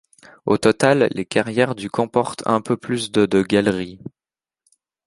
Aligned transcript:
Au 0.47 0.57
total, 0.57 1.09
les 1.13 1.27
carrières 1.27 1.75
du 1.75 1.87
comportent 1.87 2.41
un 2.47 2.59
peu 2.59 2.75
plus 2.75 3.11
de 3.11 3.27
de 3.27 3.43
galeries. 3.43 3.99